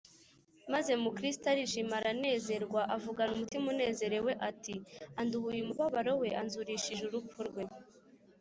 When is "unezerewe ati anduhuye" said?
3.73-5.59